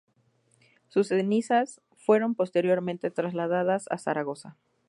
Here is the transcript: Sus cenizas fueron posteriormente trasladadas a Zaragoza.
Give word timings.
Sus 0.87 1.09
cenizas 1.09 1.79
fueron 1.95 2.33
posteriormente 2.33 3.11
trasladadas 3.11 3.85
a 3.91 3.99
Zaragoza. 3.99 4.57